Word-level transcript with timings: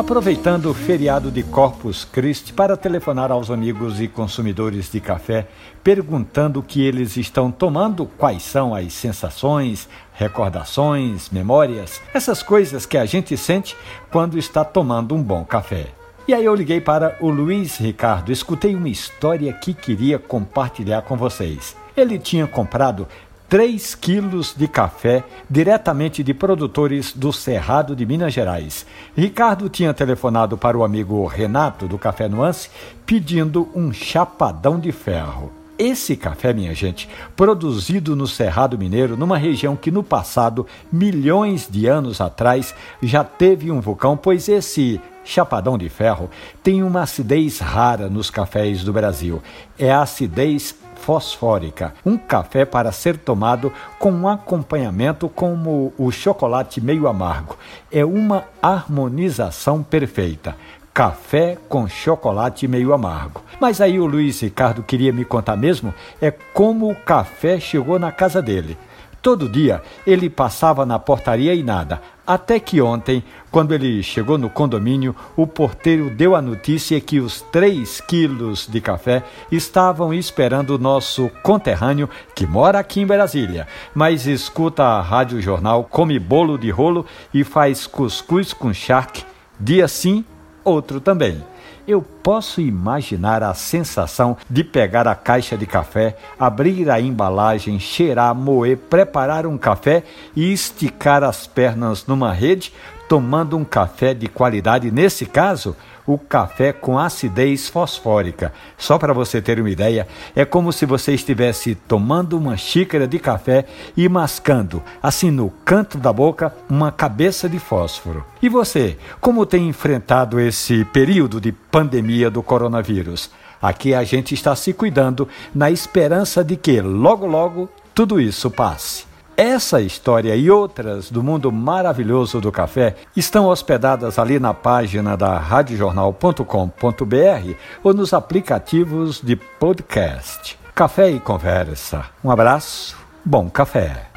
aproveitando 0.00 0.70
o 0.70 0.74
feriado 0.74 1.30
de 1.30 1.42
Corpus 1.42 2.06
Christi 2.06 2.54
para 2.54 2.74
telefonar 2.74 3.30
aos 3.30 3.50
amigos 3.50 4.00
e 4.00 4.08
consumidores 4.08 4.90
de 4.90 4.98
café, 4.98 5.46
perguntando 5.84 6.58
o 6.58 6.62
que 6.62 6.82
eles 6.82 7.18
estão 7.18 7.50
tomando, 7.50 8.06
quais 8.06 8.42
são 8.42 8.74
as 8.74 8.94
sensações, 8.94 9.86
recordações, 10.14 11.28
memórias, 11.28 12.00
essas 12.14 12.42
coisas 12.42 12.86
que 12.86 12.96
a 12.96 13.04
gente 13.04 13.36
sente 13.36 13.76
quando 14.10 14.38
está 14.38 14.64
tomando 14.64 15.14
um 15.14 15.22
bom 15.22 15.44
café. 15.44 15.88
E 16.26 16.32
aí 16.32 16.46
eu 16.46 16.54
liguei 16.54 16.80
para 16.80 17.18
o 17.20 17.28
Luiz 17.28 17.76
Ricardo, 17.76 18.32
escutei 18.32 18.74
uma 18.74 18.88
história 18.88 19.52
que 19.52 19.74
queria 19.74 20.18
compartilhar 20.18 21.02
com 21.02 21.14
vocês. 21.14 21.76
Ele 21.94 22.18
tinha 22.18 22.46
comprado 22.46 23.06
3 23.50 23.96
quilos 23.96 24.54
de 24.56 24.68
café 24.68 25.24
diretamente 25.50 26.22
de 26.22 26.32
produtores 26.32 27.12
do 27.12 27.32
Cerrado 27.32 27.96
de 27.96 28.06
Minas 28.06 28.32
Gerais. 28.32 28.86
Ricardo 29.16 29.68
tinha 29.68 29.92
telefonado 29.92 30.56
para 30.56 30.78
o 30.78 30.84
amigo 30.84 31.26
Renato 31.26 31.88
do 31.88 31.98
Café 31.98 32.28
Nuance 32.28 32.70
pedindo 33.04 33.68
um 33.74 33.92
chapadão 33.92 34.78
de 34.78 34.92
ferro. 34.92 35.50
Esse 35.76 36.16
café, 36.16 36.52
minha 36.52 36.72
gente, 36.74 37.08
produzido 37.34 38.14
no 38.14 38.28
Cerrado 38.28 38.78
Mineiro, 38.78 39.16
numa 39.16 39.36
região 39.36 39.74
que 39.74 39.90
no 39.90 40.04
passado, 40.04 40.64
milhões 40.92 41.66
de 41.68 41.88
anos 41.88 42.20
atrás, 42.20 42.72
já 43.02 43.24
teve 43.24 43.68
um 43.72 43.80
vulcão, 43.80 44.16
pois 44.16 44.48
esse 44.48 45.00
chapadão 45.24 45.76
de 45.76 45.88
ferro 45.88 46.30
tem 46.62 46.84
uma 46.84 47.02
acidez 47.02 47.58
rara 47.58 48.08
nos 48.08 48.30
cafés 48.30 48.84
do 48.84 48.92
Brasil. 48.92 49.42
É 49.76 49.90
a 49.90 50.02
acidez 50.02 50.72
fosfórica, 51.00 51.94
um 52.04 52.16
café 52.16 52.64
para 52.64 52.92
ser 52.92 53.16
tomado 53.16 53.72
com 53.98 54.12
um 54.12 54.28
acompanhamento 54.28 55.28
como 55.28 55.92
o 55.98 56.10
chocolate 56.10 56.80
meio 56.80 57.08
amargo. 57.08 57.56
É 57.90 58.04
uma 58.04 58.44
harmonização 58.60 59.82
perfeita. 59.82 60.54
Café 60.92 61.56
com 61.68 61.88
chocolate 61.88 62.68
meio 62.68 62.92
amargo. 62.92 63.42
Mas 63.58 63.80
aí 63.80 63.98
o 63.98 64.06
Luiz 64.06 64.40
Ricardo 64.40 64.82
queria 64.82 65.12
me 65.12 65.24
contar 65.24 65.56
mesmo 65.56 65.94
é 66.20 66.30
como 66.30 66.90
o 66.90 66.94
café 66.94 67.58
chegou 67.58 67.98
na 67.98 68.12
casa 68.12 68.42
dele. 68.42 68.76
Todo 69.22 69.48
dia 69.48 69.82
ele 70.06 70.28
passava 70.30 70.86
na 70.86 70.98
portaria 70.98 71.54
e 71.54 71.62
nada, 71.62 72.00
até 72.32 72.60
que 72.60 72.80
ontem, 72.80 73.24
quando 73.50 73.74
ele 73.74 74.04
chegou 74.04 74.38
no 74.38 74.48
condomínio, 74.48 75.16
o 75.34 75.48
porteiro 75.48 76.08
deu 76.08 76.36
a 76.36 76.40
notícia 76.40 77.00
que 77.00 77.18
os 77.18 77.40
3 77.40 78.00
quilos 78.02 78.68
de 78.70 78.80
café 78.80 79.24
estavam 79.50 80.14
esperando 80.14 80.76
o 80.76 80.78
nosso 80.78 81.28
conterrâneo 81.42 82.08
que 82.32 82.46
mora 82.46 82.78
aqui 82.78 83.00
em 83.00 83.06
Brasília, 83.06 83.66
mas 83.92 84.28
escuta 84.28 84.84
a 84.84 85.00
Rádio 85.00 85.42
Jornal, 85.42 85.82
come 85.82 86.20
bolo 86.20 86.56
de 86.56 86.70
rolo 86.70 87.04
e 87.34 87.42
faz 87.42 87.84
cuscuz 87.84 88.52
com 88.52 88.72
charque, 88.72 89.24
dia 89.58 89.88
sim, 89.88 90.24
outro 90.62 91.00
também. 91.00 91.42
Eu 91.84 92.00
posso 92.22 92.60
imaginar 92.60 93.42
a 93.42 93.54
sensação 93.54 94.36
de 94.48 94.62
pegar 94.62 95.06
a 95.08 95.14
caixa 95.14 95.56
de 95.56 95.66
café, 95.66 96.16
abrir 96.38 96.90
a 96.90 97.00
embalagem, 97.00 97.78
cheirar, 97.78 98.34
moer, 98.34 98.76
preparar 98.76 99.46
um 99.46 99.58
café 99.58 100.02
e 100.34 100.52
esticar 100.52 101.22
as 101.22 101.46
pernas 101.46 102.06
numa 102.06 102.32
rede, 102.32 102.72
tomando 103.08 103.56
um 103.56 103.64
café 103.64 104.14
de 104.14 104.28
qualidade, 104.28 104.90
nesse 104.90 105.26
caso, 105.26 105.76
o 106.06 106.18
café 106.18 106.72
com 106.72 106.98
acidez 106.98 107.68
fosfórica. 107.68 108.52
Só 108.76 108.98
para 108.98 109.12
você 109.12 109.40
ter 109.40 109.60
uma 109.60 109.70
ideia, 109.70 110.06
é 110.34 110.44
como 110.44 110.72
se 110.72 110.86
você 110.86 111.12
estivesse 111.12 111.74
tomando 111.74 112.36
uma 112.36 112.56
xícara 112.56 113.06
de 113.06 113.18
café 113.18 113.64
e 113.96 114.08
mascando, 114.08 114.82
assim 115.02 115.30
no 115.30 115.50
canto 115.64 115.98
da 115.98 116.12
boca, 116.12 116.54
uma 116.68 116.90
cabeça 116.90 117.48
de 117.48 117.58
fósforo. 117.58 118.24
E 118.42 118.48
você, 118.48 118.96
como 119.20 119.46
tem 119.46 119.68
enfrentado 119.68 120.40
esse 120.40 120.84
período 120.86 121.40
de 121.40 121.52
pandemia 121.52 122.09
do 122.30 122.42
coronavírus? 122.42 123.30
Aqui 123.60 123.94
a 123.94 124.02
gente 124.04 124.34
está 124.34 124.56
se 124.56 124.72
cuidando 124.72 125.28
na 125.54 125.70
esperança 125.70 126.42
de 126.42 126.56
que 126.56 126.80
logo 126.80 127.26
logo 127.26 127.68
tudo 127.94 128.20
isso 128.20 128.50
passe. 128.50 129.04
Essa 129.36 129.80
história 129.80 130.34
e 130.36 130.50
outras 130.50 131.10
do 131.10 131.22
mundo 131.22 131.50
maravilhoso 131.50 132.40
do 132.40 132.52
café 132.52 132.96
estão 133.16 133.46
hospedadas 133.46 134.18
ali 134.18 134.38
na 134.38 134.52
página 134.52 135.16
da 135.16 135.38
radiojornal.com.br 135.38 137.54
ou 137.82 137.94
nos 137.94 138.12
aplicativos 138.12 139.20
de 139.22 139.36
podcast. 139.36 140.58
Café 140.74 141.10
e 141.10 141.20
conversa. 141.20 142.04
Um 142.22 142.30
abraço, 142.30 142.96
bom 143.24 143.48
café. 143.48 144.10